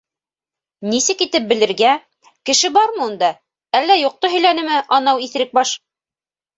Нисек 0.93 1.21
итеп 1.25 1.45
белергә, 1.51 1.91
кеше 2.51 2.73
бармы 2.79 3.05
унда, 3.11 3.31
әллә 3.83 4.01
юҡты 4.03 4.35
һөйләнеме 4.35 4.85
анау 5.01 5.27
иҫерек 5.31 5.59
баш? 5.63 5.81